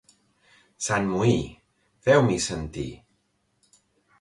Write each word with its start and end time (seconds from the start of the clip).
Sant 0.85 1.05
Moí, 1.09 1.35
feu-m'hi 2.07 2.41
sentir. 2.49 2.89